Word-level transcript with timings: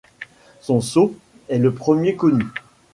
Son 0.61 0.81
sceau 0.81 1.15
est 1.47 1.59
le 1.59 1.75
premier 1.75 2.15
connu. 2.15 2.43